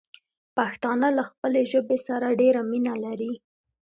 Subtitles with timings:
[0.57, 3.33] پښتانه له خپلې ژبې سره ډېره مينه لري.